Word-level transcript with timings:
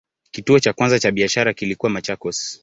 Kituo 0.31 0.59
cha 0.59 0.73
kwanza 0.73 0.99
cha 0.99 1.11
biashara 1.11 1.53
kilikuwa 1.53 1.89
Machakos. 1.91 2.59